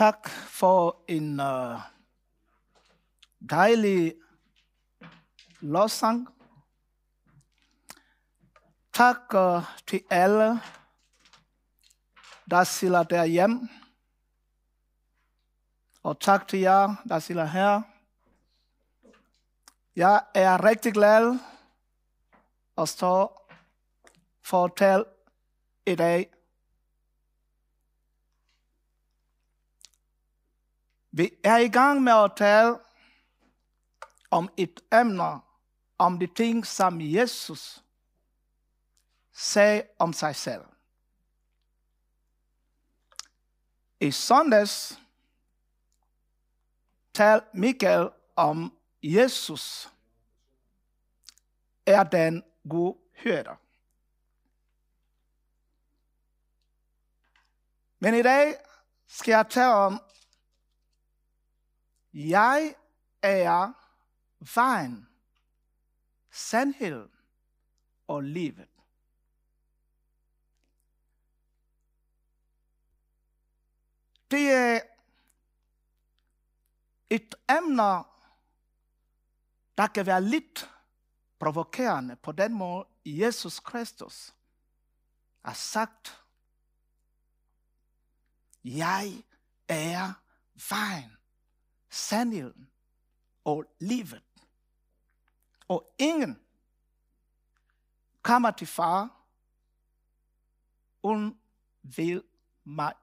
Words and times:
tak 0.00 0.28
for 0.28 1.04
en 1.08 1.40
uh, 1.40 1.80
dejlig 3.50 4.14
lovsang. 5.60 6.28
Tak 8.92 9.34
uh, 9.34 9.62
til 9.86 10.00
alle, 10.10 10.60
der 12.50 12.64
sidder 12.64 13.02
derhjemme. 13.02 13.68
Og 16.02 16.20
tak 16.20 16.48
til 16.48 16.58
jer, 16.58 16.94
der 17.08 17.18
sidder 17.18 17.44
her. 17.44 17.82
Jeg 19.96 20.22
er 20.34 20.64
rigtig 20.64 20.92
glad 20.92 21.38
at 22.78 22.88
stå 22.88 23.40
for 24.42 24.64
at 24.64 24.72
tale 24.76 25.04
i 25.86 25.94
dag. 25.94 26.39
Vi 31.10 31.30
er 31.44 31.56
i 31.56 31.68
gang 31.68 32.02
med 32.02 32.12
at 32.12 32.32
tale 32.36 32.78
om 34.30 34.48
et 34.56 34.80
emne, 34.92 35.40
om 35.98 36.18
de 36.18 36.26
ting, 36.26 36.66
som 36.66 37.00
Jesus 37.00 37.82
sagde 39.32 39.82
om 39.98 40.12
sig 40.12 40.36
selv. 40.36 40.64
I 44.00 44.10
søndags 44.10 45.00
talte 47.14 47.46
Michael 47.54 48.10
om 48.36 48.78
Jesus 49.02 49.90
er 51.86 52.02
den 52.02 52.44
gode 52.68 52.98
hyrder. 53.12 53.56
Men 57.98 58.14
i 58.14 58.22
dag 58.22 58.54
skal 59.06 59.32
jeg 59.32 59.46
tale 59.50 59.74
om, 59.74 60.00
jeg 62.12 62.74
er 63.22 63.72
vejen, 64.54 65.08
sandheden 66.30 67.10
og 68.06 68.22
livet. 68.22 68.68
Det 74.30 74.50
er 74.50 74.80
et 77.10 77.34
emne, 77.48 78.04
der 79.78 79.86
kan 79.94 80.06
være 80.06 80.22
lidt 80.22 80.70
provokerende 81.38 82.16
på 82.16 82.32
den 82.32 82.52
måde, 82.52 82.86
Jesus 83.04 83.60
Kristus 83.60 84.34
har 85.44 85.54
sagt, 85.54 86.24
jeg 88.64 89.24
er 89.68 90.12
vejen, 90.70 91.19
sandheden 91.90 92.70
og 93.44 93.64
livet. 93.78 94.22
Og 95.68 95.94
ingen 95.98 96.40
kommer 98.22 98.50
til 98.50 98.66
far 98.66 99.20
uden 101.02 101.40
ved 101.82 102.22
mig. 102.64 102.94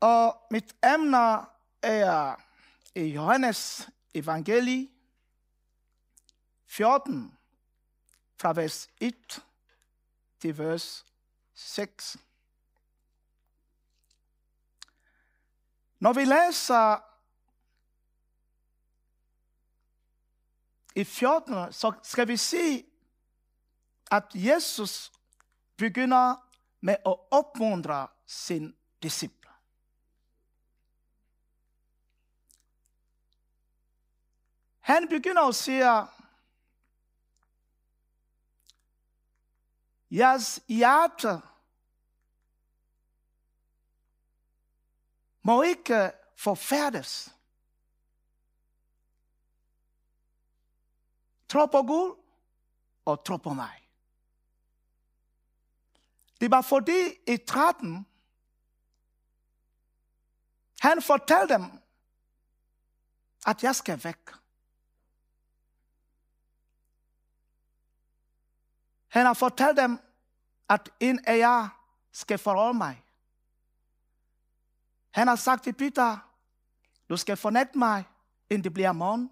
Og 0.00 0.46
mit 0.50 0.76
emne 0.84 1.46
er 1.82 2.36
i 2.94 3.02
Johannes 3.02 3.90
evangelie 4.14 4.88
14, 6.66 7.38
fra 8.36 8.52
vers 8.52 8.88
1 9.00 9.44
til 10.40 10.58
vers 10.58 11.06
6. 11.54 12.16
Når 16.00 16.12
vi 16.12 16.24
læser 16.24 16.98
i 20.94 21.04
14, 21.04 21.72
så 21.72 21.92
skal 22.02 22.28
vi 22.28 22.36
se, 22.36 22.84
at 24.10 24.24
Jesus 24.34 25.12
begynder 25.76 26.50
med 26.80 26.96
at 27.06 27.16
opmuntre 27.30 28.08
sin 28.26 28.76
disciple. 29.02 29.50
Han 34.80 35.08
begynder 35.08 35.42
at 35.42 35.54
sige, 35.54 36.06
jeres 40.10 40.60
hjerte 40.68 41.49
må 45.42 45.62
ikke 45.62 46.12
forfærdes. 46.36 47.34
Tro 51.48 51.66
på 51.66 51.82
Gud 51.82 52.16
og 53.04 53.24
tro 53.24 53.36
på 53.36 53.52
mig. 53.52 53.88
Det 56.40 56.50
var 56.50 56.62
fordi 56.62 57.14
i 57.26 57.36
13, 57.36 58.06
han 60.80 61.02
fortalte 61.02 61.54
dem, 61.54 61.64
at 63.46 63.62
jeg 63.62 63.76
skal 63.76 64.04
væk. 64.04 64.30
Han 69.08 69.26
har 69.26 69.34
fortalt 69.34 69.76
dem, 69.76 69.98
at 70.68 70.90
en 71.00 71.24
af 71.26 71.38
jer 71.38 71.68
skal 72.12 72.38
forholde 72.38 72.78
mig. 72.78 73.04
Han 75.10 75.28
har 75.28 75.36
sagt 75.36 75.64
til 75.64 75.72
Peter, 75.72 76.18
du 77.08 77.16
skal 77.16 77.36
fornægte 77.36 77.78
mig, 77.78 78.04
inden 78.50 78.64
det 78.64 78.74
bliver 78.74 78.92
morgen. 78.92 79.30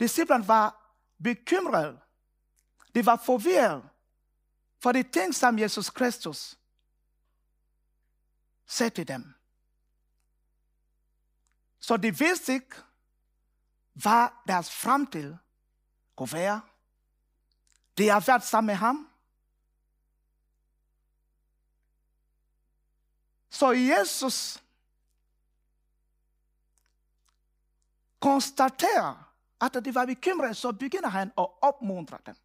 Disciplen 0.00 0.48
var 0.48 0.96
bekymret. 1.22 2.00
De 2.94 3.06
var 3.06 3.16
forvirret 3.16 3.88
for 4.82 4.92
de 4.92 5.02
ting, 5.02 5.34
som 5.34 5.58
Jesus 5.58 5.90
Kristus 5.90 6.58
sagde 8.66 8.90
til 8.90 9.08
dem. 9.08 9.34
Så 11.80 11.96
de 11.96 12.18
vidste 12.18 12.52
ikke, 12.52 12.76
hvad 13.92 14.28
deres 14.48 14.70
fremtid 14.70 15.36
kunne 16.16 16.32
være. 16.32 16.60
De 17.98 18.08
har 18.08 18.20
været 18.20 18.42
sammen 18.42 18.66
med 18.66 18.74
ham. 18.74 19.13
Så 23.54 23.72
Jesus 23.72 24.62
konstaterer, 28.20 29.34
at 29.60 29.84
de 29.84 29.94
var 29.94 30.06
bekymrede, 30.06 30.54
så 30.54 30.72
begynder 30.72 31.08
han 31.08 31.32
at 31.38 31.46
opmuntre 31.60 32.18
dem. 32.26 32.36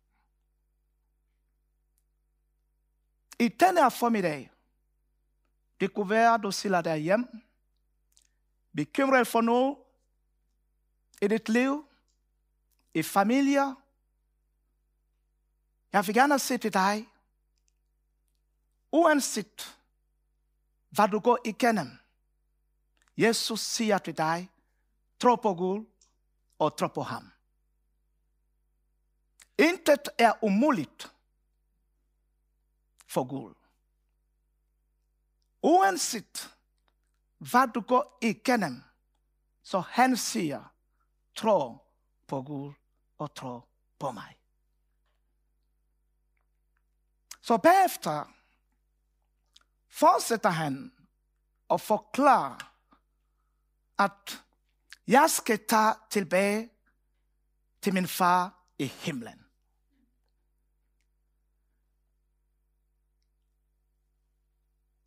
I 3.40 3.48
denne 3.48 3.92
formiddag, 3.92 4.52
det 5.80 5.94
kunne 5.94 6.10
være, 6.10 6.34
at 6.34 6.44
du 6.44 6.52
sidder 6.52 6.82
derhjemme, 6.82 7.28
bekymret 8.76 9.28
for 9.28 9.42
noget 9.42 9.78
i 11.22 11.28
dit 11.28 11.50
liv, 11.50 11.88
i 12.94 13.04
familier. 13.04 13.76
Jeg 15.94 16.08
vil 16.08 16.16
gerne 16.16 16.40
sige 16.40 16.58
til 16.58 16.74
dig, 16.74 17.10
uanset 18.92 19.79
hvad 20.90 21.08
du 21.08 21.20
går 21.20 21.38
igennem, 21.46 21.98
Jesus 23.18 23.60
siger 23.60 23.98
til 23.98 24.18
dig, 24.18 24.52
tro 25.20 25.36
på 25.36 25.54
Gud 25.54 25.86
og 26.60 26.78
tro 26.78 26.88
på 26.88 27.02
ham. 27.02 27.32
Intet 29.58 30.10
er 30.18 30.44
umuligt 30.44 31.16
for 33.08 33.24
Gud. 33.28 33.54
Uanset 35.62 36.56
hvad 37.38 37.68
du 37.68 37.82
går 37.82 38.18
igennem, 38.22 38.84
så 39.64 39.80
han 39.80 40.18
siger, 40.18 40.74
tro 41.36 41.78
på 42.28 42.42
Gud 42.42 42.74
og 43.18 43.36
tro 43.36 43.62
på 44.00 44.12
mig. 44.12 44.40
Så 47.42 47.58
bagefter 47.58 48.39
fortsætter 49.90 50.50
han 50.50 50.92
og 51.68 51.82
forklarer, 51.82 52.74
at 53.98 54.46
jeg 55.08 55.30
skal 55.30 55.68
tage 55.68 55.96
tilbage 56.10 56.70
til 57.82 57.94
min 57.94 58.08
far 58.08 58.66
i 58.78 58.86
himlen. 58.86 59.46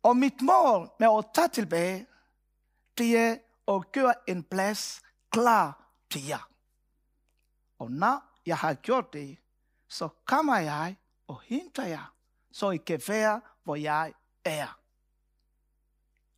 Og 0.03 0.17
mit 0.17 0.41
mål 0.41 0.89
med 0.99 1.17
at 1.17 1.25
tage 1.35 1.47
tilbage, 1.47 2.07
det 2.97 3.17
er 3.17 3.37
at 3.67 3.91
gøre 3.91 4.29
en 4.29 4.43
plads 4.43 5.01
klar 5.31 5.93
til 6.11 6.25
jer. 6.25 6.49
Og 7.79 7.91
når 7.91 8.39
jeg 8.45 8.57
har 8.57 8.73
gjort 8.73 9.13
det, 9.13 9.37
så 9.89 10.09
kommer 10.25 10.57
jeg 10.57 10.97
og 11.27 11.41
henter 11.41 11.85
jer, 11.85 12.15
så 12.51 12.71
I 12.71 12.77
kan 12.77 13.01
være 13.07 13.41
hvor 13.63 13.75
jeg 13.75 14.13
er. 14.45 14.79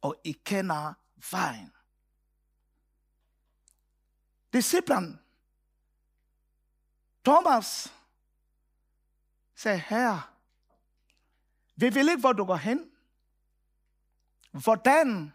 Og 0.02 0.16
I 0.24 0.31
kender 0.31 0.94
vejen. 1.31 1.72
Disciplen 4.54 5.19
Thomas 7.25 7.94
sagde, 9.56 9.80
herre, 9.80 10.24
vi 11.75 11.90
vil 11.90 12.10
ikke, 12.10 12.19
hvor 12.19 12.34
du 12.34 12.46
går 12.46 12.56
hen. 12.56 12.92
Hvordan 14.51 15.34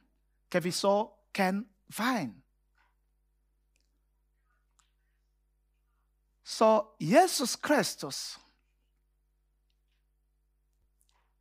kan 0.50 0.64
vi 0.64 0.70
så 0.70 1.10
kende 1.32 1.68
vejen? 1.96 2.44
Så 6.44 6.86
Jesus 7.00 7.56
Kristus 7.56 8.40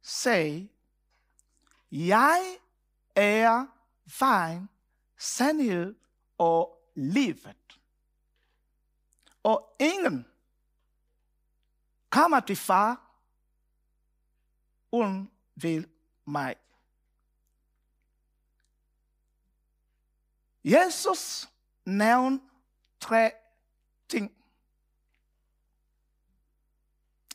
sagde, 0.02 0.70
jeg 1.92 2.58
er 3.16 3.68
vejen, 4.20 4.70
sandhed 5.18 5.96
og 6.38 6.92
livet. 6.96 7.80
Og 9.44 9.76
ingen 9.80 10.26
kommer 12.10 12.40
til 12.40 12.56
far 12.56 13.10
uden 14.92 15.32
ved 15.56 15.84
mig. 16.26 16.56
Jesus 20.64 21.50
nævnte 21.86 22.46
tre 23.00 23.32
ting. 24.10 24.36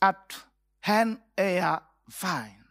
At 0.03 0.47
han 0.81 1.23
er 1.37 1.79
vejen. 2.23 2.64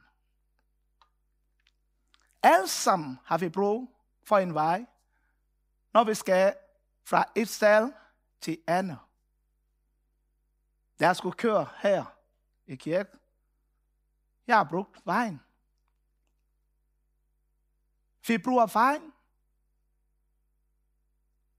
Alle 2.43 2.67
sammen 2.67 3.19
har 3.25 3.37
vi 3.37 3.49
brug 3.49 3.95
for 4.23 4.37
en 4.37 4.53
vej, 4.53 4.85
når 5.93 6.03
vi 6.03 6.13
skal 6.13 6.55
fra 7.03 7.25
et 7.35 7.49
sted 7.49 7.91
til 8.41 8.63
andet. 8.67 8.99
Da 10.99 11.05
Jeg 11.05 11.15
skulle 11.15 11.37
køre 11.37 11.69
her 11.77 12.05
i 12.65 12.75
kirke. 12.75 13.17
Jeg 14.47 14.57
har 14.57 14.63
brugt 14.63 15.05
vejen. 15.05 15.41
Vi 18.27 18.37
bruger 18.37 18.67
vejen, 18.73 19.13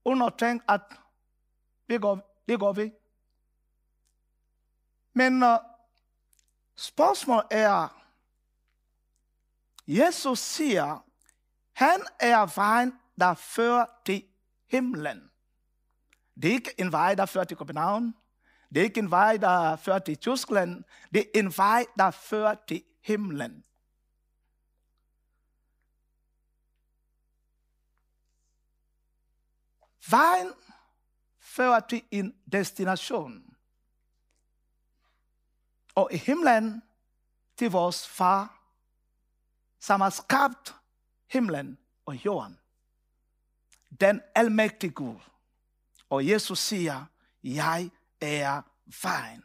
uden 0.04 0.22
at 0.22 0.34
tænke, 0.38 0.64
at 0.68 0.80
vi 1.86 1.98
går, 1.98 2.42
det 2.48 2.58
går 2.58 2.72
vi. 2.72 2.92
Men 5.12 5.42
uh, 5.42 5.58
spørgsmålet 6.76 7.46
er, 7.50 8.03
Jesus 9.86 10.38
siger, 10.38 11.04
han 11.72 12.06
er 12.20 12.54
vejen, 12.54 12.92
der 13.20 13.34
fører 13.34 13.86
til 14.06 14.24
himlen. 14.70 15.30
Det 16.42 16.50
er 16.50 16.54
ikke 16.54 16.80
en 16.80 16.92
vej, 16.92 17.14
der 17.14 17.26
fører 17.26 17.44
til 17.44 17.56
København. 17.56 18.14
Det 18.68 18.80
er 18.80 18.84
ikke 18.84 18.98
en 18.98 19.10
vej, 19.10 19.36
der 19.36 19.76
fører 19.76 19.98
til 19.98 20.16
Tyskland. 20.16 20.84
Det 21.14 21.20
er 21.20 21.38
en 21.40 21.56
vej, 21.56 21.86
der 21.98 22.10
fører 22.10 22.54
til 22.68 22.84
himlen. 23.02 23.64
Vejen 30.10 30.52
fører 31.40 31.80
til 31.80 32.02
en 32.10 32.36
destination. 32.52 33.56
Og 35.94 36.08
i 36.12 36.16
himlen 36.16 36.82
til 37.56 37.70
vores 37.70 38.08
far, 38.08 38.63
som 39.84 40.00
har 40.00 40.10
skabt 40.10 40.74
himlen 41.26 41.78
og 42.06 42.24
jorden. 42.24 42.60
Den 44.00 44.22
almægtige 44.34 44.90
Gud. 44.90 45.20
Og 46.10 46.26
Jesus 46.28 46.58
siger, 46.58 47.04
jeg 47.42 47.90
er 48.20 48.62
vejen. 49.02 49.44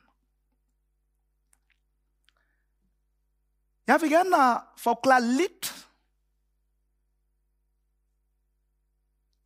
Jeg 3.87 4.01
vil 4.01 4.09
gerne 4.09 4.61
forklare 4.77 5.21
lidt, 5.21 5.89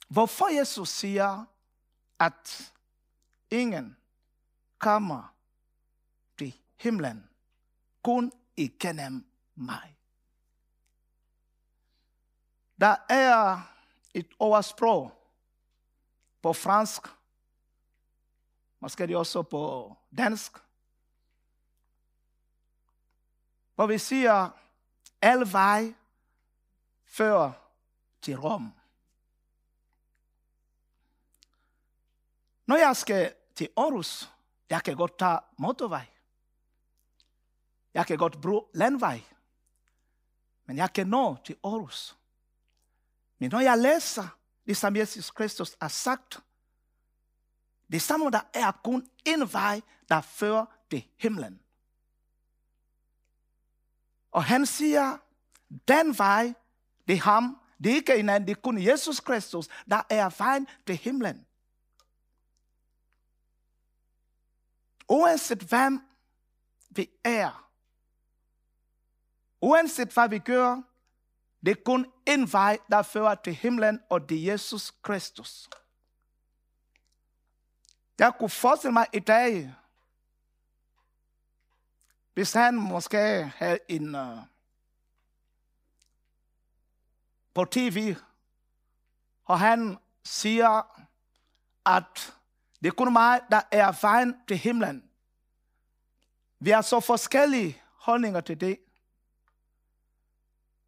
hvorfor 0.07 0.57
Jesus 0.57 0.89
siger, 0.89 1.45
at 2.19 2.73
ingen 3.49 3.97
kommer 4.77 5.35
til 6.37 6.61
himlen 6.75 7.29
kun 8.03 8.31
igennem 8.57 9.25
mig. 9.55 9.97
Der 12.79 12.95
er 13.09 13.61
et 14.13 14.27
oversprog 14.39 15.11
på 16.41 16.53
fransk, 16.53 17.01
måske 18.79 19.07
det 19.07 19.15
også 19.15 19.41
på 19.41 19.95
dansk, 20.17 20.57
hvor 23.75 23.87
vi 23.87 23.97
siger, 23.97 24.49
alle 25.21 25.51
vej 25.51 25.93
fører 27.05 27.51
til 28.21 28.39
Rom. 28.39 28.73
Når 32.65 32.75
jeg 32.75 32.95
skal 32.95 33.33
til 33.55 33.69
Aarhus, 33.77 34.31
jeg 34.69 34.83
kan 34.83 34.97
godt 34.97 35.19
tage 35.19 35.39
motorvej. 35.57 36.05
Jeg 37.93 38.07
kan 38.07 38.17
godt 38.17 38.41
bruge 38.41 38.63
landvej. 38.73 39.23
Men 40.65 40.77
jeg 40.77 40.93
kan 40.93 41.07
nå 41.07 41.37
til 41.45 41.57
Aarhus. 41.63 42.17
Men 43.43 43.49
når 43.51 43.59
jeg 43.59 43.77
læser 43.77 44.27
det, 44.65 44.77
som 44.77 44.95
Jesus 44.95 45.31
Kristus 45.31 45.75
har 45.81 45.87
sagt, 45.87 46.39
det 47.91 48.01
samme, 48.01 48.31
der 48.31 48.41
er 48.53 48.71
kun 48.71 49.09
en 49.25 49.53
vej, 49.53 49.81
der 50.09 50.21
fører 50.21 50.65
til 50.91 51.07
himlen. 51.17 51.59
Og 54.31 54.43
han 54.43 54.65
siger, 54.65 55.17
den 55.87 56.17
vej, 56.17 56.53
det 57.07 57.15
er 57.15 57.19
ham, 57.19 57.59
det 57.83 57.91
er 57.91 57.95
ikke 57.95 58.15
en 58.15 58.29
anden, 58.29 58.47
det 58.47 58.57
er 58.57 58.61
kun 58.61 58.83
Jesus 58.83 59.19
Kristus, 59.19 59.67
der 59.89 60.01
er 60.09 60.43
vejen 60.43 60.67
til 60.87 60.97
himlen. 60.97 61.45
Uanset 65.09 65.63
hvem 65.63 66.01
vi 66.89 67.09
er, 67.23 67.69
uanset 69.61 70.13
hvad 70.13 70.29
vi 70.29 70.39
gør, 70.39 70.81
det 71.65 71.71
er 71.71 71.83
kun 71.85 72.11
en 72.27 72.53
vej, 72.53 72.77
der 72.91 73.01
fører 73.01 73.35
til 73.35 73.53
himlen, 73.55 73.99
og 74.09 74.29
det 74.29 74.37
er 74.37 74.51
Jesus 74.51 74.91
Kristus. 75.01 75.69
Jeg 78.19 78.33
kunne 78.39 78.49
forestille 78.49 78.93
mig 78.93 79.07
i 79.13 79.19
dag, 79.19 79.75
hvis 82.33 82.53
han 82.53 82.75
måske 82.75 83.17
havde 83.55 83.79
en 83.87 84.15
uh, 84.15 84.37
på 87.53 87.65
tv, 87.65 88.15
og 89.45 89.59
han 89.59 89.97
siger, 90.23 91.01
at 91.85 92.33
det 92.81 92.87
er 92.87 92.93
kun 92.93 93.13
mig, 93.13 93.41
der 93.51 93.61
er 93.71 93.97
vejen 94.01 94.35
til 94.47 94.57
himlen. 94.57 95.09
Vi 96.59 96.69
har 96.69 96.81
så 96.81 96.99
forskellige 96.99 97.81
holdninger 97.95 98.41
til 98.41 98.61
det. 98.61 98.79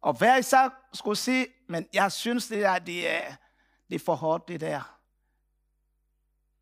Og 0.00 0.18
hver 0.18 0.36
især 0.36 0.68
skulle 0.92 1.16
sige, 1.16 1.46
men 1.68 1.88
jeg 1.92 2.12
synes, 2.12 2.48
det 2.48 2.64
er, 2.64 2.78
det 2.78 3.10
er, 3.10 3.34
det 3.88 3.94
er 3.94 4.04
for 4.04 4.14
hårdt, 4.14 4.48
det 4.48 4.60
der. 4.60 4.98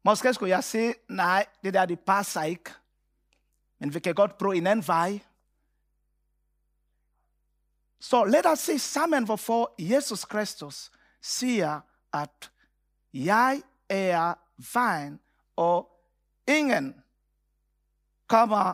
Måske 0.05 0.35
skulle 0.35 0.51
jeg 0.51 0.65
sige, 0.65 0.95
nej, 1.09 1.47
det 1.65 1.75
der, 1.75 1.87
det 1.87 2.01
passer 2.01 2.43
ikke. 2.43 2.71
Men 3.79 3.95
vi 3.95 4.01
kan 4.01 4.15
godt 4.15 4.39
prøve 4.39 4.57
en 4.57 4.67
anden 4.67 4.87
vej. 4.87 5.21
Så 8.01 8.25
lad 8.25 8.47
os 8.47 8.59
se 8.59 8.79
sammen, 8.79 9.25
hvorfor 9.25 9.75
Jesus 9.79 10.25
Kristus 10.25 10.91
siger, 11.23 11.81
at 12.13 12.53
jeg 13.13 13.63
er 13.89 14.35
vejen, 14.75 15.21
og 15.57 15.91
ingen 16.49 17.05
kommer 18.27 18.73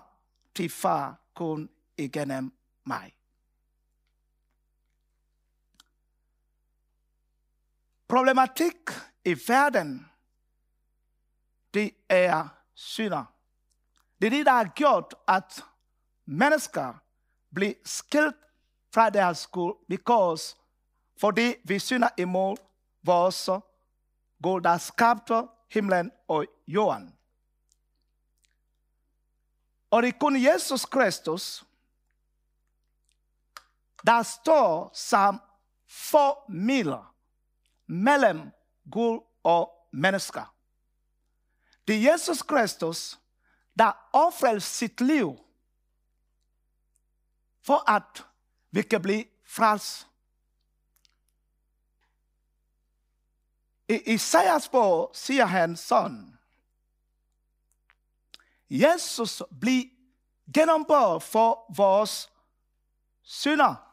til 0.54 0.70
far 0.70 1.20
kun 1.34 1.70
igennem 1.96 2.52
mig. 2.86 3.19
Problematik 8.10 8.90
i 9.24 9.34
verden, 9.48 10.10
det 11.74 11.94
er 12.08 12.48
synder. 12.74 13.24
Det 14.20 14.26
er 14.26 14.30
det, 14.30 14.46
der 14.46 14.52
har 14.52 14.72
gjort, 14.74 15.14
at 15.28 15.64
mennesker 16.24 16.94
bliver 17.54 17.74
skilt 17.84 18.36
fra 18.94 19.10
deres 19.10 19.46
Gud, 19.46 19.84
because 19.88 20.56
fordi 21.20 21.54
vi 21.64 21.78
synder 21.78 22.08
imod 22.18 22.56
vores 23.02 23.48
Gud, 24.42 24.60
der 24.60 24.78
skabte 24.78 25.48
himlen 25.68 26.12
og 26.28 26.46
jorden. 26.66 27.18
Og 29.90 30.02
det 30.02 30.08
er 30.08 30.18
kun 30.18 30.44
Jesus 30.44 30.84
Kristus, 30.84 31.64
der 34.06 34.22
står 34.22 34.90
som 34.94 35.40
formidler 35.88 37.14
mellem 37.90 38.50
Gud 38.92 39.20
og 39.42 39.88
mennesker. 39.92 40.54
Det 41.88 41.96
er 41.96 42.12
Jesus 42.12 42.42
Kristus, 42.42 43.18
der 43.78 43.92
offrer 44.12 44.58
sit 44.58 45.00
liv 45.00 45.38
for 47.62 47.90
at 47.90 48.26
vi 48.70 48.82
kan 48.82 49.02
blive 49.02 49.24
frelst. 49.46 50.06
I 53.88 54.14
Isaias 54.14 54.68
bog 54.68 55.10
siger 55.14 55.44
han 55.44 55.76
sådan, 55.76 56.38
Jesus 58.70 59.42
blev 59.60 59.84
gennembåret 60.54 61.22
for 61.22 61.74
vores 61.76 62.30
synder. 63.22 63.89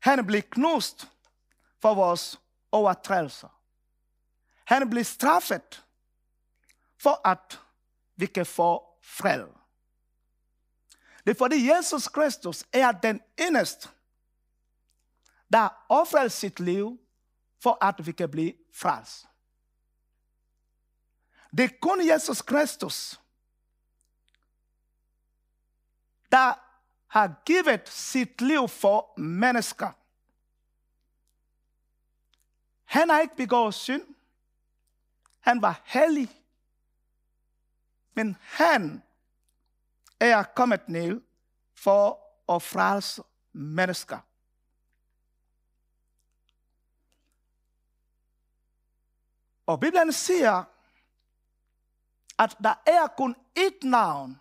Han 0.00 0.26
blev 0.26 0.42
knust 0.42 1.10
for 1.80 1.94
vores 1.94 2.40
overtrædelser. 2.72 3.48
Han 4.64 4.90
blev 4.90 5.04
straffet 5.04 5.84
for 6.98 7.28
at 7.28 7.60
vi 8.16 8.26
kan 8.26 8.46
få 8.46 8.98
fred. 9.02 9.46
Det 11.24 11.30
er 11.30 11.38
fordi 11.38 11.70
Jesus 11.70 12.08
Kristus 12.08 12.64
er 12.72 12.92
den 12.92 13.20
eneste, 13.38 13.88
der 15.52 15.84
offrer 15.88 16.28
sit 16.28 16.60
liv 16.60 17.00
for 17.62 17.84
at 17.84 18.06
vi 18.06 18.12
kan 18.12 18.30
blive 18.30 18.54
frelst. 18.74 19.26
Det 21.56 21.64
er 21.64 21.78
kun 21.82 22.08
Jesus 22.08 22.42
Kristus, 22.42 23.20
der 26.32 26.69
har 27.10 27.34
givet 27.46 27.88
sit 27.88 28.40
liv 28.40 28.68
for 28.68 29.20
mennesker. 29.20 29.92
Han 32.84 33.08
har 33.08 33.20
ikke 33.20 33.36
begået 33.36 33.74
synd. 33.74 34.14
Han 35.40 35.62
var 35.62 35.82
hellig. 35.84 36.42
Men 38.14 38.36
han 38.40 39.02
er 40.20 40.42
kommet 40.42 40.88
ned 40.88 41.22
for 41.74 42.20
at 42.54 42.62
frelse 42.62 43.22
mennesker. 43.52 44.18
Og 49.66 49.80
Bibelen 49.80 50.12
siger, 50.12 50.64
at 52.38 52.56
der 52.64 52.74
er 52.86 53.06
kun 53.16 53.36
ét 53.58 53.88
navn, 53.88 54.40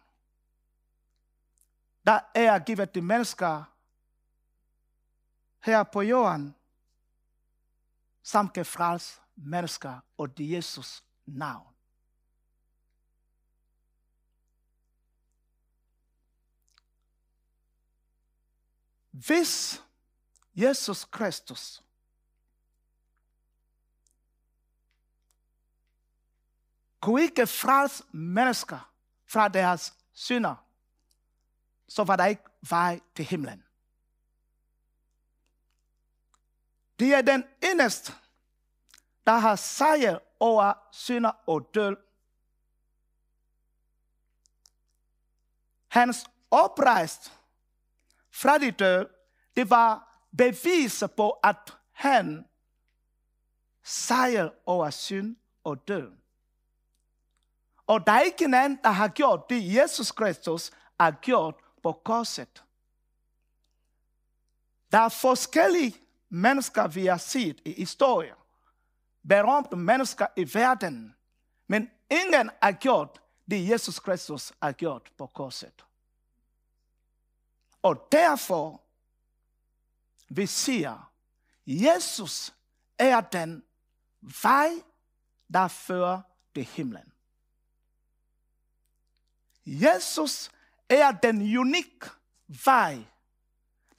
der 2.09 2.19
er 2.35 2.59
givet 2.59 2.95
de 2.95 3.01
mennesker 3.01 3.63
her 5.59 5.83
på 5.83 6.01
jorden, 6.01 6.55
som 8.23 8.49
kan 8.49 8.65
frelse 8.65 9.21
mennesker, 9.35 9.99
og 10.17 10.37
det 10.37 10.51
Jesus 10.51 11.03
navn. 11.25 11.75
Hvis 19.11 19.83
Jesus 20.55 21.05
Kristus 21.05 21.83
kunne 26.99 27.21
ikke 27.21 27.47
frelse 27.47 28.03
mennesker 28.11 28.93
fra 29.25 29.47
deres 29.47 29.93
synder, 30.11 30.68
så 31.89 32.03
var 32.03 32.15
der 32.15 32.25
ikke 32.25 32.43
vej 32.69 32.99
til 33.15 33.25
himlen. 33.25 33.63
Det 36.99 37.13
er 37.13 37.21
den 37.21 37.43
eneste, 37.63 38.13
der 39.27 39.37
har 39.37 39.55
sejr 39.55 40.19
over 40.39 40.73
synder 40.91 41.31
og 41.47 41.69
død. 41.73 41.97
Hans 45.87 46.25
oprejst 46.51 47.33
fra 48.31 48.57
de 48.57 48.71
døde, 48.71 49.09
det 49.55 49.69
var 49.69 50.19
bevis 50.37 51.03
på, 51.17 51.29
at 51.29 51.77
han 51.91 52.47
sejr 53.83 54.49
over 54.65 54.89
synd 54.89 55.35
og 55.63 55.87
død. 55.87 56.11
Og 57.87 58.07
der 58.07 58.13
er 58.13 58.21
ikke 58.21 58.45
en 58.45 58.53
anden, 58.53 58.79
der 58.83 58.89
har 58.89 59.07
gjort 59.07 59.49
det, 59.49 59.75
Jesus 59.75 60.11
Kristus 60.11 60.71
har 60.99 61.11
gjort 61.11 61.55
på 61.83 61.91
korset. 61.91 62.63
Der 64.91 64.97
er 64.97 65.09
forskellige 65.09 65.95
mennesker, 66.29 66.87
vi 66.87 67.05
har 67.05 67.17
set 67.17 67.61
i 67.65 67.73
historien. 67.73 68.35
Berømte 69.29 69.75
mennesker 69.75 70.27
i 70.35 70.53
verden. 70.53 71.15
Men 71.67 71.91
ingen 72.09 72.49
har 72.61 72.71
gjort 72.71 73.21
det, 73.51 73.69
Jesus 73.69 73.99
Kristus 73.99 74.53
har 74.61 74.71
gjort 74.71 75.11
på 75.17 75.27
korset. 75.27 75.85
Og 77.81 78.07
derfor, 78.11 78.81
vi 80.29 80.45
siger, 80.45 81.11
Jesus 81.65 82.53
er 82.97 83.21
den 83.21 83.63
vej, 84.43 84.69
der 85.53 85.67
fører 85.67 86.21
til 86.55 86.63
himlen. 86.63 87.13
Jesus 89.65 90.51
er 90.89 91.11
den 91.11 91.57
unik 91.57 92.05
vej, 92.65 93.05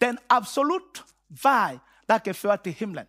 den 0.01 0.19
absolut 0.29 1.05
vej, 1.43 1.79
der 2.09 2.19
kan 2.19 2.35
føre 2.35 2.57
til 2.57 2.73
himlen. 2.73 3.07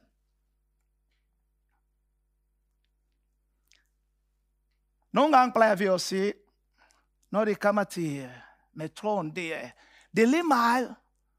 Nogle 5.11 5.38
gange 5.38 5.53
plejer 5.53 5.75
vi 5.75 5.85
at 5.85 6.01
sige, 6.01 6.33
når 7.29 7.45
det 7.45 7.59
kommer 7.59 7.83
til 7.83 8.19
øh, 8.19 8.31
med 8.73 8.89
troen, 8.89 9.35
det 9.35 9.55
er, 9.55 9.69
det 10.15 10.23
er 10.23 10.27
lige 10.27 10.43
meget, 10.43 10.95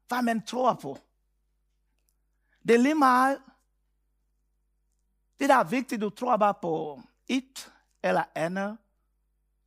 hvad 0.07 0.21
man 0.21 0.45
tror 0.45 0.73
på. 0.73 0.97
Det 2.67 2.75
er 2.75 2.79
lige 2.79 2.95
meget, 2.95 3.41
det 5.39 5.49
der 5.49 5.55
er 5.55 5.63
vigtigt, 5.63 6.01
du 6.01 6.09
tror 6.09 6.37
bare 6.37 6.53
på 6.61 7.01
et 7.27 7.73
eller 8.03 8.23
andet, 8.35 8.77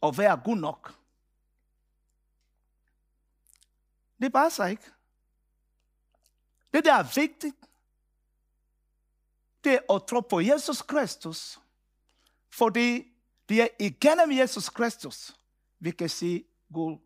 og 0.01 0.19
være 0.19 0.41
god 0.45 0.57
nok. 0.57 0.95
Det 4.21 4.33
passer 4.33 4.65
ikke. 4.65 4.91
Det 6.73 6.85
der 6.85 6.95
er 6.95 7.15
vigtigt, 7.15 7.57
det 9.65 9.73
er 9.75 9.95
at 9.95 10.07
tro 10.09 10.21
på 10.21 10.41
Jesus 10.41 10.83
Kristus. 10.83 11.59
Fordi 12.51 13.13
det 13.49 13.63
er 13.63 13.69
igennem 13.81 14.39
Jesus 14.39 14.69
Kristus, 14.69 15.37
vi 15.79 15.91
kan 15.91 16.09
sige 16.09 16.45
Gud. 16.73 16.99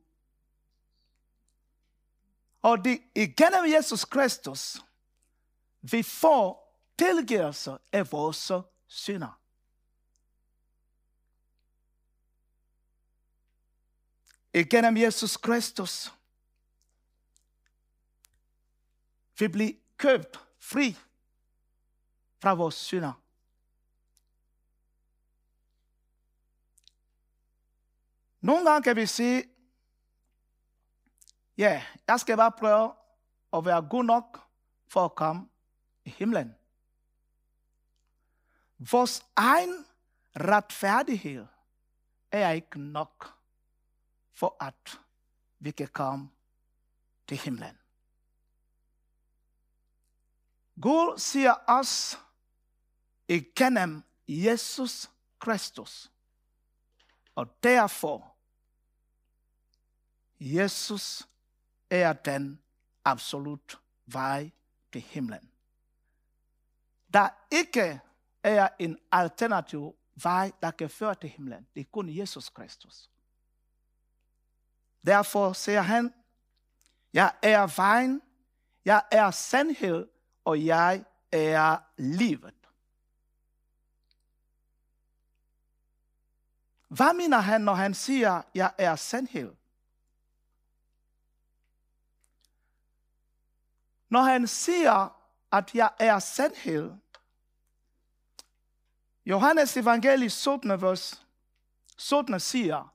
Og 2.62 2.85
det 2.85 2.93
er 2.93 3.23
igennem 3.23 3.73
Jesus 3.75 4.05
Kristus, 4.05 4.81
vi 5.81 6.02
får 6.02 6.76
tilgivelse 6.99 7.79
af 7.93 8.12
vores 8.12 8.52
synder. 8.87 9.40
Igennem 14.55 14.97
Jesus 14.97 15.37
Kristus, 15.37 16.12
vi 19.40 19.49
bliver 19.49 19.73
købt 19.97 20.40
fri 20.59 20.97
fra 22.42 22.54
vores 22.54 22.75
synder. 22.75 23.12
Nogle 28.40 28.70
gange 28.70 28.82
kan 28.82 28.97
vi 28.97 29.06
sige, 29.06 29.44
ja, 31.59 31.87
jeg 32.06 32.20
skal 32.20 32.37
bare 32.37 32.52
prøve 32.52 32.94
at 33.52 33.64
være 33.64 33.88
god 33.90 34.04
nok 34.04 34.49
for 34.88 35.04
at 35.04 35.14
komme 35.14 35.49
i 36.04 36.11
himlen. 36.11 36.54
Vores 38.78 39.26
egen 39.37 39.87
retfærdighed 40.37 41.47
er 42.30 42.50
ikke 42.50 42.80
nok 42.80 43.35
for 44.32 44.56
at 44.61 45.00
vi 45.59 45.70
kan 45.70 45.88
komme 45.88 46.30
til 47.28 47.37
himlen. 47.37 47.79
Gud 50.82 51.18
siger 51.18 51.54
os 51.66 52.18
igennem 53.28 54.02
Jesus 54.28 55.10
Kristus. 55.38 56.12
Og 57.34 57.62
derfor, 57.62 58.37
Jesus 60.40 61.28
er 61.90 62.12
den 62.12 62.62
absolut 63.04 63.80
vej 64.06 64.50
til 64.92 65.00
himlen. 65.00 65.52
Der 67.12 67.28
ikke 67.50 68.00
er 68.42 68.68
en 68.78 68.99
alternativ 69.12 69.96
vej, 70.22 70.52
der 70.62 70.70
kan 70.70 70.90
føre 70.90 71.14
til 71.14 71.28
himlen. 71.28 71.68
Det 71.75 71.80
er 71.80 71.90
kun 71.92 72.16
Jesus 72.16 72.49
Kristus. 72.49 73.10
Derfor 75.06 75.52
siger 75.52 75.80
han, 75.80 76.14
Jeg 77.12 77.34
er 77.42 77.76
vejen, 77.76 78.22
jeg 78.84 79.02
er 79.10 79.30
sandhed, 79.30 80.08
og 80.50 80.64
jeg 80.64 81.04
er 81.33 81.78
livet. 81.97 82.54
Hvad 86.88 87.14
mener 87.14 87.38
han, 87.38 87.61
når 87.61 87.75
han 87.75 87.95
siger, 87.95 88.42
jeg 88.54 88.73
er 88.78 88.97
sandhed? 88.97 89.54
Når 94.09 94.23
han 94.23 94.47
siger, 94.47 95.09
at 95.52 95.75
jeg 95.75 95.90
er 95.99 96.19
sandhed, 96.19 96.92
Johannes 99.26 99.76
evangeliet 99.76 100.33
17. 100.33 100.83
vers 100.83 101.26
17 101.99 102.40
siger, 102.40 102.95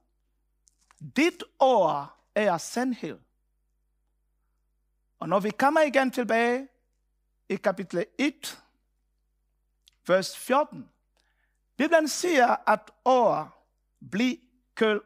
dit 1.15 1.43
ord 1.59 2.17
er 2.35 2.57
sandhed. 2.57 3.19
Og 5.19 5.29
når 5.29 5.39
vi 5.39 5.49
kommer 5.49 5.81
igen 5.81 6.11
tilbage 6.11 6.67
i 7.49 7.55
kapitel 7.55 8.05
1, 8.17 8.63
vers 10.07 10.37
14, 10.37 10.89
Bibelen 11.77 12.07
siger, 12.07 12.69
at 12.69 12.91
år 13.05 13.67
bliver 14.11 14.37
køl. 14.75 15.01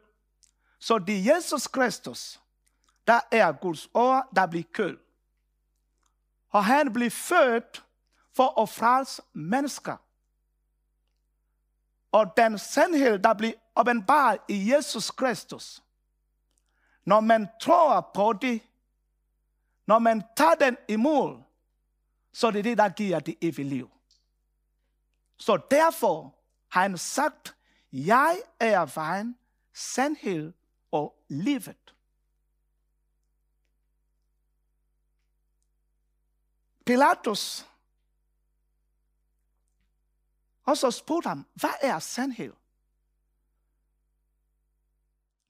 Så 0.78 0.98
det 0.98 1.18
er 1.18 1.34
Jesus 1.34 1.66
Kristus, 1.66 2.40
der 3.06 3.20
er 3.30 3.52
Guds 3.52 3.88
år, 3.94 4.28
der 4.36 4.46
bliver 4.46 4.64
køl. 4.72 4.98
Og 6.48 6.64
han 6.64 6.92
blev 6.92 7.10
født 7.10 7.84
for 8.32 8.62
at 8.62 8.68
frelse 8.68 9.22
mennesker. 9.32 9.96
Og 12.12 12.36
den 12.36 12.58
sandhed, 12.58 13.18
der 13.18 13.34
bliver 13.34 13.54
åbenbart 13.76 14.38
i 14.48 14.72
Jesus 14.72 15.10
Kristus, 15.10 15.82
når 17.04 17.20
man 17.20 17.48
tror 17.60 18.10
på 18.14 18.32
det, 18.32 18.62
når 19.86 19.98
man 19.98 20.22
tager 20.36 20.54
den 20.54 20.76
imod, 20.88 21.42
så 22.32 22.50
det 22.50 22.58
er 22.58 22.62
det 22.62 22.64
det, 22.64 22.78
der 22.78 22.88
giver 22.88 23.20
det 23.20 23.36
evige 23.40 23.68
liv. 23.68 23.90
Så 25.36 25.60
derfor 25.70 26.34
har 26.68 26.82
han 26.82 26.98
sagt, 26.98 27.56
jeg 27.92 28.42
er 28.60 28.94
vejen, 28.94 29.38
sandhed 29.74 30.52
og 30.90 31.24
livet. 31.28 31.94
Pilatus 36.86 37.66
og 40.62 40.76
så 40.76 40.90
spurgte 40.90 41.28
ham, 41.28 41.46
hvad 41.54 41.74
er 41.80 41.98
sandhed? 41.98 42.52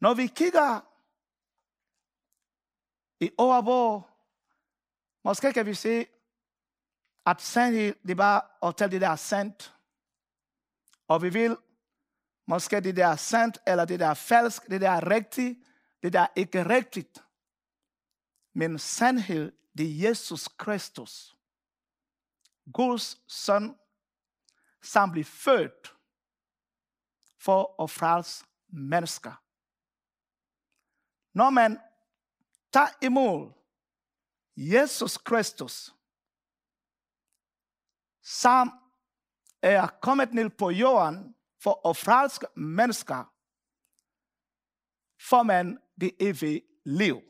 Når 0.01 0.15
vi 0.15 0.27
kigger 0.27 0.81
i 3.21 3.31
år, 3.39 3.63
hvor 3.63 4.11
måske 5.23 5.53
kan 5.53 5.67
vi 5.67 5.75
se, 5.75 6.07
at 7.31 7.43
sende 7.43 7.95
det 8.03 8.11
er 8.11 8.15
bare 8.15 8.69
at 8.69 8.77
tale 8.77 8.93
det 8.93 9.01
der 9.01 9.17
sendt. 9.17 9.75
Og 11.09 11.23
vi 11.23 11.29
vil 11.29 11.57
måske 12.47 12.81
det 12.81 12.97
der 12.97 13.17
sendt, 13.17 13.59
eller 13.67 13.85
det 13.85 14.01
der 14.01 14.15
falsk, 14.15 14.67
det 14.67 14.81
der 14.81 15.11
rigtigt, 15.11 15.59
det 16.03 16.13
der 16.13 16.27
ikke 16.37 16.69
rigtigt. 16.69 17.25
Men 18.53 18.79
sandhed, 18.79 19.53
det 19.79 19.87
er 19.87 20.09
Jesus 20.09 20.49
Kristus. 20.49 21.37
Guds 22.73 23.33
søn, 23.33 23.77
som 24.83 25.11
blev 25.11 25.25
født 25.25 25.95
for 27.39 27.83
at 27.83 27.91
frelse 27.91 28.45
mennesker. 28.69 29.33
Når 31.33 31.51
man 31.51 31.79
tager 32.73 32.89
imod 33.03 33.53
Jesus 34.57 35.19
Kristus, 35.19 35.95
som 38.23 38.71
er 39.63 39.87
kommet 40.03 40.35
ned 40.35 40.51
på 40.51 40.71
jorden 40.71 41.35
for 41.63 41.89
at 41.89 41.97
frelse 41.97 42.47
mennesker, 42.57 43.25
for 45.29 45.43
man 45.43 45.79
det 46.01 46.13
evige 46.21 46.63
liv. 46.85 47.21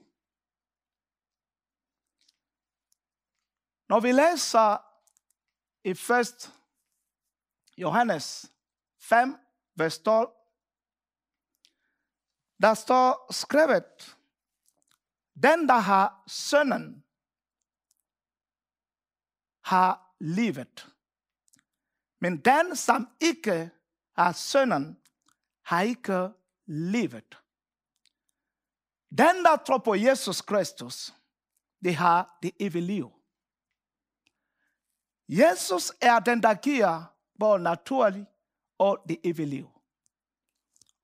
Når 3.89 4.01
vi 4.01 4.13
læser 4.13 4.79
i 5.85 5.91
1. 5.91 6.53
Johannes 7.77 8.53
5, 8.99 9.37
vers 9.75 9.99
12, 9.99 10.37
der 12.63 12.75
står 12.75 13.33
skrevet, 13.33 14.17
den 15.43 15.69
der 15.69 15.79
har 15.79 16.23
sønnen, 16.27 17.05
har 19.65 20.10
livet. 20.21 20.87
Men 22.21 22.37
den, 22.37 22.77
som 22.77 23.09
ikke 23.21 23.71
har 24.17 24.33
sønnen, 24.33 25.01
har 25.65 25.83
ikke 25.83 26.29
livet. 26.67 27.39
Den, 29.11 29.45
der 29.45 29.57
tror 29.67 29.79
på 29.79 29.95
Jesus 29.95 30.41
Kristus, 30.41 31.15
det 31.85 31.95
har 31.95 32.39
det 32.43 32.53
evige 32.61 32.87
liv. 32.87 33.11
Jesus 35.29 35.93
er 36.01 36.19
den, 36.19 36.43
der 36.43 36.55
giver 36.55 37.05
både 37.39 37.63
naturlig 37.63 38.27
og 38.79 38.99
det 39.09 39.21
evige 39.25 39.47
liv. 39.47 39.69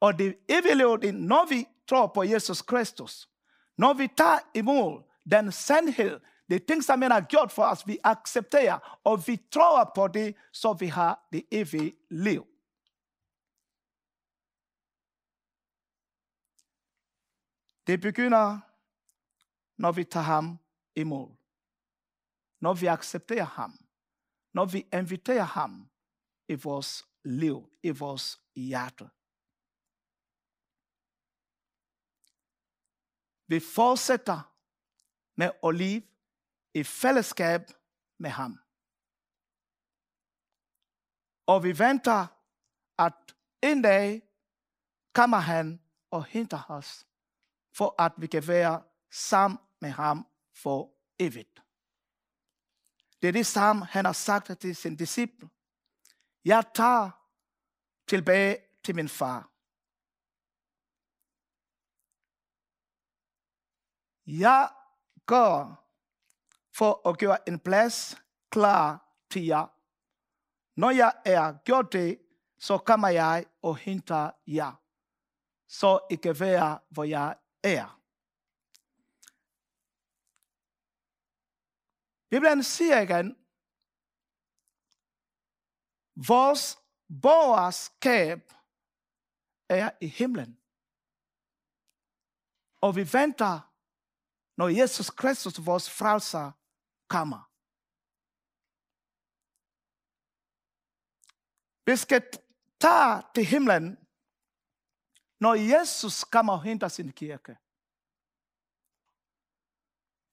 Og 0.00 0.18
det 0.18 0.36
evige 0.48 0.74
liv, 0.74 0.98
det 1.02 1.14
når 1.14 1.46
vi 1.48 1.68
tror 1.88 2.06
på 2.06 2.22
Jesus 2.22 2.62
Kristus, 2.62 3.28
når 3.78 3.92
vi 3.92 4.08
tager 4.16 4.38
imod 4.54 5.02
den 5.30 5.52
sandhed, 5.52 6.20
det 6.48 6.66
ting, 6.66 6.84
som 6.84 7.02
han 7.02 7.10
har 7.10 7.26
gjort 7.30 7.52
for 7.52 7.64
os, 7.64 7.86
vi 7.86 7.98
accepterer, 8.04 9.00
og 9.04 9.26
vi 9.26 9.36
tror 9.36 9.92
på 9.94 10.08
det, 10.08 10.36
så 10.52 10.72
vi 10.72 10.86
har 10.86 11.28
det 11.32 11.44
evige 11.50 11.92
liv. 12.10 12.46
Det 17.86 18.00
begynder, 18.00 18.60
når 19.76 19.92
vi 19.92 20.04
tager 20.04 20.24
ham 20.24 20.58
imod. 20.96 21.36
Når 22.60 22.74
vi 22.74 22.86
accepterer 22.86 23.44
ham. 23.44 23.78
Når 24.52 24.64
vi 24.64 24.86
inviterer 24.92 25.42
ham 25.42 25.90
i 26.48 26.54
vores 26.54 27.04
liv, 27.24 27.70
i 27.82 27.90
vores 27.90 28.40
hjerte. 28.54 29.10
Vi 33.46 33.60
fortsætter 33.60 34.54
med 35.34 35.50
at 35.64 35.74
leve 35.74 36.15
i 36.76 36.84
fællesskab 36.84 37.60
med 38.18 38.30
ham. 38.30 38.52
Og 41.46 41.64
vi 41.64 41.78
venter, 41.78 42.26
at 42.98 43.36
en 43.62 43.82
dag 43.82 44.22
kommer 45.14 45.36
han 45.36 45.82
og 46.10 46.24
henter 46.24 46.70
os, 46.70 47.06
for 47.76 48.02
at 48.02 48.12
vi 48.16 48.26
kan 48.26 48.48
være 48.48 48.82
sammen 49.10 49.58
med 49.80 49.90
ham 49.90 50.26
for 50.54 50.94
evigt. 51.18 51.62
Det 53.22 53.28
er 53.28 53.32
det 53.32 53.46
samme, 53.46 53.84
han 53.84 54.04
har 54.04 54.12
sagt 54.12 54.60
til 54.60 54.76
sin 54.76 54.96
disciple. 54.96 55.48
Jeg 56.44 56.64
tager 56.74 57.10
tilbage 58.08 58.58
til 58.84 58.94
min 58.94 59.08
far. 59.08 59.50
Jeg 64.26 64.70
går 65.26 65.85
for 66.78 67.08
at 67.08 67.18
gøre 67.18 67.48
en 67.48 67.58
plads 67.58 68.16
klar 68.50 69.12
til 69.30 69.44
jer. 69.44 69.66
Når 70.80 70.90
jeg 70.90 71.12
er 71.24 71.58
gjort 71.64 71.92
det, 71.92 72.20
så 72.58 72.78
kommer 72.78 73.08
jeg 73.08 73.46
og 73.62 73.76
henter 73.76 74.30
jer. 74.46 74.82
Så 75.68 76.06
I 76.10 76.14
kan 76.14 76.40
være, 76.40 76.78
hvor 76.90 77.04
jeg 77.04 77.36
er. 77.62 78.00
Bibelen 82.30 82.62
siger 82.62 83.00
igen, 83.00 83.36
vores 86.28 86.78
borgerskab 87.22 88.52
er 89.68 89.90
i 90.00 90.06
himlen. 90.06 90.60
Og 92.80 92.96
vi 92.96 93.12
venter, 93.12 93.72
når 94.56 94.68
Jesus 94.68 95.10
Kristus, 95.10 95.66
vores 95.66 95.90
frelser, 95.90 96.52
kama. 97.10 97.40
Vi 101.86 101.96
skal 101.96 102.22
tage 102.80 103.22
til 103.34 103.44
himlen, 103.44 103.98
når 105.40 105.54
Jesus 105.54 106.24
kommer 106.24 106.52
og 106.52 106.62
henter 106.62 106.88
sin 106.88 107.12
kirke. 107.12 107.56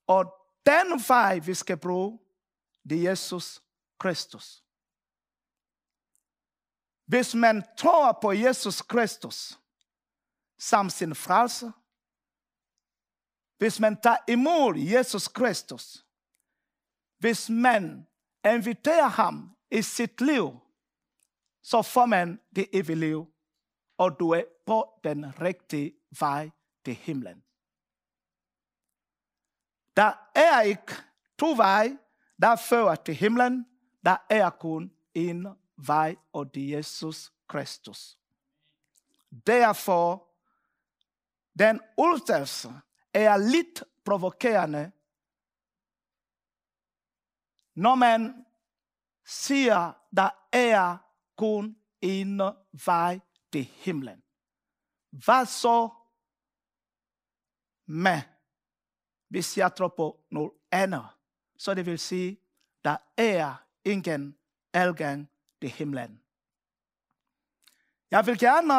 Og 0.07 0.23
den 0.65 0.99
vej, 1.07 1.39
vi 1.39 1.53
skal 1.53 1.77
bruge, 1.77 2.19
det 2.89 2.97
er 2.97 3.09
Jesus 3.09 3.61
Kristus. 3.99 4.63
Hvis 7.05 7.35
man 7.35 7.63
tror 7.77 8.19
på 8.21 8.31
Jesus 8.31 8.81
Kristus 8.81 9.59
som 10.57 10.89
sin 10.89 11.15
frelser, 11.15 11.71
hvis 13.57 13.79
man 13.79 14.01
tager 14.01 14.17
imod 14.27 14.77
Jesus 14.77 15.27
Kristus, 15.27 16.02
hvis 17.23 17.49
man 17.49 18.07
inviterer 18.45 19.07
ham 19.07 19.55
i 19.71 19.81
sit 19.81 20.21
liv, 20.21 20.59
så 21.61 21.81
får 21.81 22.05
man 22.05 22.39
det 22.55 22.67
evige 22.73 22.95
liv, 22.95 23.27
og 23.97 24.19
du 24.19 24.29
er 24.29 24.43
på 24.65 24.99
den 25.03 25.41
rigtige 25.41 25.93
vej 26.19 26.49
til 26.85 26.93
himlen. 26.93 27.43
Der 29.97 30.31
er 30.35 30.61
ikke 30.61 30.93
to 31.39 31.53
veje, 31.57 31.97
der 32.41 32.55
fører 32.55 32.95
til 32.95 33.15
himlen. 33.15 33.65
Der 34.05 34.17
er 34.29 34.49
kun 34.49 34.91
en 35.13 35.47
vej, 35.77 36.15
og 36.33 36.55
det 36.55 36.63
er 36.63 36.77
Jesus 36.77 37.31
Kristus. 37.47 38.17
Derfor, 39.47 40.27
den 41.59 41.79
udstillelse 41.97 42.73
er 43.13 43.37
lidt 43.37 43.83
provokerende, 44.05 44.91
når 47.75 47.95
man 47.95 48.45
siger, 49.25 49.93
der 50.17 50.29
er 50.51 50.97
kun 51.37 51.77
en 52.01 52.41
vej 52.85 53.19
til 53.51 53.63
himlen. 53.63 54.23
Hvad 55.09 55.45
så 55.45 55.89
med, 57.85 58.21
hvis 59.27 59.57
jeg 59.57 59.75
tror 59.75 59.87
på 59.87 60.25
noget 60.31 60.51
andet? 60.71 61.07
Så 61.57 61.73
det 61.73 61.85
vil 61.85 61.99
sige, 61.99 62.39
der 62.83 62.97
er 63.17 63.55
ingen 63.85 64.37
adgang 64.73 65.29
til 65.61 65.69
himlen. 65.69 66.23
Jeg 68.11 68.25
vil 68.25 68.39
gerne 68.39 68.73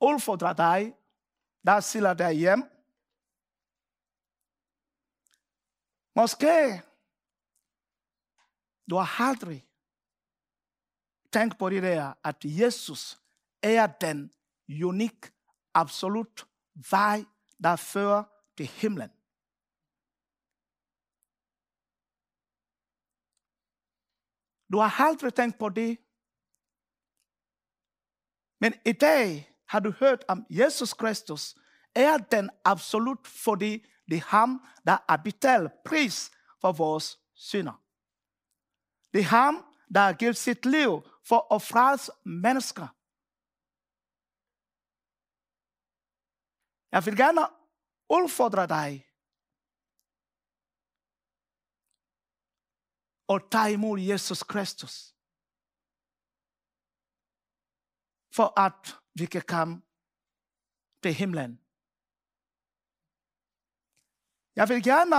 udfordre 0.00 0.54
dig, 0.54 0.94
der 1.66 1.80
sidder 1.80 2.14
derhjemme. 2.14 2.68
Måske 6.14 6.82
du 8.90 8.96
har 8.96 9.20
aldrig 9.28 9.68
tænkt 11.32 11.58
på 11.58 11.70
det 11.70 11.82
der, 11.82 12.14
at 12.24 12.36
Jesus 12.44 13.20
er 13.62 13.86
den 13.86 14.32
unik, 14.84 15.32
absolut 15.74 16.48
vej, 16.90 17.24
der 17.64 17.76
fører 17.76 18.24
til 18.56 18.66
himlen. 18.66 19.10
Du 24.72 24.78
har 24.78 25.00
aldrig 25.08 25.34
tænkt 25.34 25.58
på 25.58 25.68
det. 25.68 25.98
Men 28.60 28.74
i 28.86 28.92
dag 28.92 29.52
har 29.68 29.80
du 29.80 29.90
hørt 29.90 30.24
om 30.28 30.46
Jesus 30.50 30.94
Kristus 30.94 31.54
er 31.94 32.18
den 32.18 32.50
absolut, 32.64 33.26
fordi 33.26 33.86
det 34.12 34.18
er 34.18 34.30
ham, 34.38 34.50
der 34.86 34.98
er 35.08 35.16
betalt 35.16 35.72
pris 35.84 36.30
for 36.60 36.72
vores 36.72 37.20
synder. 37.34 37.76
Det 39.12 39.20
er 39.20 39.30
ham, 39.38 39.54
der 39.94 40.00
har 40.00 40.12
givet 40.12 40.36
sit 40.36 40.66
liv 40.66 40.90
for 41.28 41.54
at 41.54 41.62
frelse 41.62 42.12
mennesker. 42.24 42.88
Jeg 46.94 47.06
vil 47.06 47.16
gerne 47.16 47.42
udfordre 48.16 48.66
dig 48.66 48.90
og 53.26 53.50
tage 53.50 53.72
imod 53.72 53.98
Jesus 54.00 54.42
Kristus. 54.42 54.94
For 58.36 58.60
at 58.66 58.82
vi 59.14 59.26
kan 59.26 59.44
komme 59.48 59.82
til 61.02 61.14
himlen. 61.14 61.61
Jeg 64.56 64.68
vil 64.68 64.82
gerne 64.82 65.16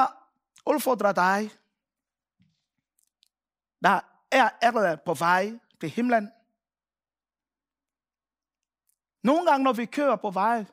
udfordre 0.65 1.13
dig, 1.13 1.51
der 3.81 4.01
er 4.31 4.49
allerede 4.61 5.01
på 5.05 5.13
vej 5.13 5.59
til 5.79 5.89
himlen. 5.89 6.31
Nogle 9.23 9.49
gange, 9.49 9.63
når 9.63 9.73
vi 9.73 9.85
kører 9.85 10.15
på 10.15 10.31
vej, 10.31 10.65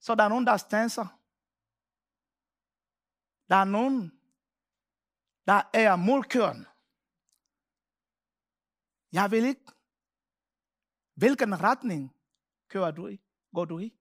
så 0.00 0.14
der 0.14 0.24
er 0.24 0.28
nogen, 0.28 0.46
der 0.46 0.56
stanser. 0.56 1.06
Der 3.48 3.56
er 3.56 3.64
nogen, 3.64 4.10
der 5.46 5.62
er 5.74 5.96
målkøren. 5.96 6.66
Jeg 9.12 9.30
vil 9.30 9.44
ikke. 9.44 9.66
Hvilken 11.14 11.60
retning 11.60 12.16
kører 12.68 12.90
du 12.90 13.08
i? 13.08 13.20
Går 13.54 13.64
du 13.64 13.78
i? 13.78 13.98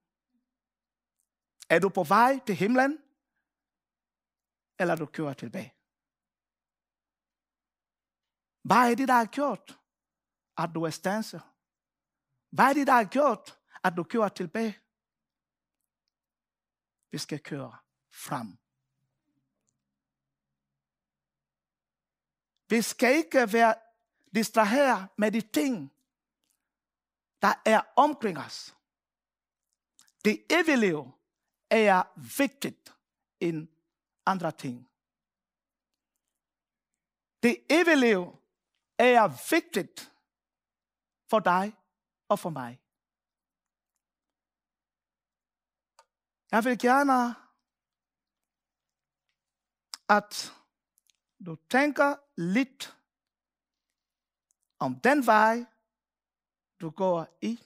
Er 1.69 1.79
du 1.79 1.89
på 1.89 2.03
vej 2.03 2.39
til 2.47 2.55
himlen? 2.55 3.10
Eller 4.81 4.95
du 4.95 5.05
kører 5.05 5.33
tilbage? 5.33 5.73
Hvad 8.61 8.91
er 8.91 8.95
det, 8.95 9.07
der 9.07 9.13
har 9.13 9.25
gjort, 9.25 9.79
at 10.57 10.69
du 10.75 10.83
er 10.83 10.89
stanset? 10.89 11.41
Hvad 12.49 12.65
er 12.65 12.73
det, 12.73 12.87
der 12.87 12.93
har 12.93 13.03
gjort, 13.03 13.59
at 13.83 13.93
du 13.97 14.03
kører 14.03 14.29
tilbage? 14.29 14.79
Vi 17.11 17.17
skal 17.17 17.39
køre 17.39 17.77
frem. 18.11 18.47
Vi 22.69 22.81
skal 22.81 23.15
ikke 23.15 23.53
være 23.53 23.75
distraheret 24.35 25.09
med 25.17 25.31
de 25.31 25.41
ting, 25.41 25.93
der 27.41 27.53
er 27.65 27.81
omkring 27.95 28.37
os. 28.37 28.75
Det 30.25 30.45
evige 30.49 30.77
liv 30.77 31.11
er 31.69 32.03
vigtigt 32.37 32.95
end 33.39 33.67
andre 34.25 34.51
ting. 34.51 34.89
Det 37.43 37.65
evige 37.69 37.99
liv 37.99 38.21
er 38.97 39.49
vigtigt 39.51 40.13
for 41.29 41.39
dig 41.39 41.77
og 42.27 42.39
for 42.39 42.49
mig. 42.49 42.81
Jeg 46.51 46.63
vil 46.63 46.79
gerne, 46.79 47.35
at 50.09 50.53
du 51.45 51.55
tænker 51.69 52.15
lidt 52.37 52.97
om 54.79 54.99
den 54.99 55.25
vej, 55.25 55.65
du 56.81 56.89
går 56.89 57.27
i. 57.41 57.63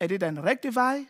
Er 0.00 0.06
det 0.06 0.20
den 0.20 0.44
rigtige 0.44 0.74
vej? 0.74 1.06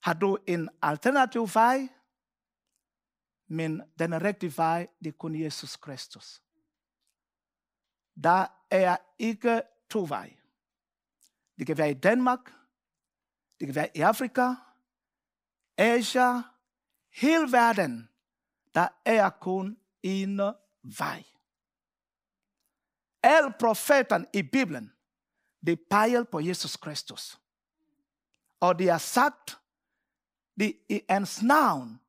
Har 0.00 0.14
du 0.14 0.38
en 0.46 0.68
alternativ 0.82 1.48
vej? 1.54 1.88
Men 3.46 3.82
den 3.98 4.22
rigtige 4.22 4.56
vej, 4.56 4.86
det 4.98 5.06
er 5.06 5.18
kun 5.18 5.40
Jesus 5.40 5.76
Kristus. 5.76 6.42
Der 8.24 8.46
er 8.70 8.96
ikke 9.18 9.62
to 9.90 10.06
veje. 10.08 10.36
Det 11.58 11.66
kan 11.66 11.78
være 11.78 11.90
i 11.90 11.94
Danmark, 11.94 12.40
det 13.60 13.66
kan 13.66 13.74
være 13.74 13.96
i 13.96 14.00
Afrika, 14.00 14.54
Asia, 15.76 16.42
hele 17.12 17.52
verden, 17.52 18.08
der 18.74 18.88
er 19.04 19.30
kun 19.30 19.78
en 20.02 20.40
vej. 20.82 21.24
Alle 23.22 23.52
profeterne 23.60 24.26
i 24.34 24.42
Bibelen, 24.42 24.92
de 25.66 25.76
peger 25.76 26.24
på 26.24 26.40
Jesus 26.40 26.76
Kristus. 26.76 27.40
Og 28.60 28.78
de 28.78 28.86
har 28.86 28.98
sagt, 28.98 29.59
det 30.60 30.76
i 30.88 31.00
hans 31.08 31.42
navn, 31.42 32.00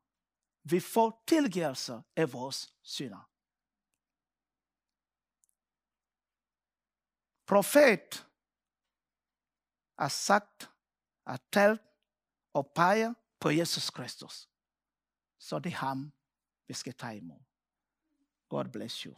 vi 0.62 0.80
får 0.80 1.24
tilgivelse 1.26 2.02
af 2.16 2.32
vores 2.32 2.74
synder. 2.82 3.28
Profet 7.46 8.26
har 9.98 10.08
sagt, 10.08 10.70
har 11.26 11.40
talt 11.52 11.82
og 12.52 12.72
peger 12.74 13.14
på 13.40 13.50
Jesus 13.50 13.90
Kristus. 13.90 14.48
Så 15.38 15.58
det 15.58 15.72
er 15.72 15.76
ham, 15.76 16.12
vi 16.66 16.74
skal 16.74 16.94
tage 16.94 17.16
imod. 17.16 17.40
God 18.48 18.68
bless 18.72 18.96
you. 19.02 19.14